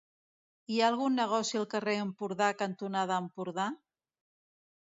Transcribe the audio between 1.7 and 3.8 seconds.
carrer Empordà cantonada Empordà?